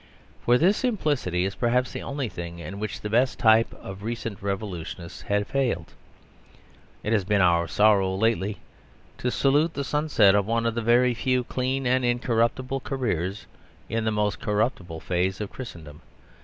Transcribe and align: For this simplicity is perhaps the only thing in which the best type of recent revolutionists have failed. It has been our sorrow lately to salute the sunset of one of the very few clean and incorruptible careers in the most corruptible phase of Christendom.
For 0.43 0.57
this 0.57 0.77
simplicity 0.77 1.45
is 1.45 1.53
perhaps 1.53 1.91
the 1.91 2.01
only 2.01 2.27
thing 2.27 2.57
in 2.57 2.79
which 2.79 3.01
the 3.01 3.09
best 3.11 3.37
type 3.37 3.71
of 3.75 4.01
recent 4.01 4.41
revolutionists 4.41 5.21
have 5.21 5.45
failed. 5.45 5.93
It 7.03 7.13
has 7.13 7.23
been 7.23 7.39
our 7.39 7.67
sorrow 7.67 8.15
lately 8.15 8.57
to 9.19 9.29
salute 9.29 9.75
the 9.75 9.83
sunset 9.83 10.33
of 10.33 10.47
one 10.47 10.65
of 10.65 10.73
the 10.73 10.81
very 10.81 11.13
few 11.13 11.43
clean 11.43 11.85
and 11.85 12.03
incorruptible 12.03 12.79
careers 12.79 13.45
in 13.89 14.03
the 14.03 14.11
most 14.11 14.39
corruptible 14.39 15.01
phase 15.01 15.39
of 15.39 15.51
Christendom. 15.51 16.01